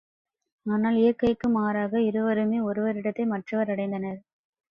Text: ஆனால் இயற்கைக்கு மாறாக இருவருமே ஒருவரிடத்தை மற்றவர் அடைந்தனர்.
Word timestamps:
ஆனால் 0.65 0.95
இயற்கைக்கு 0.95 1.47
மாறாக 1.49 2.01
இருவருமே 2.01 2.59
ஒருவரிடத்தை 2.61 3.25
மற்றவர் 3.27 3.71
அடைந்தனர். 3.73 4.19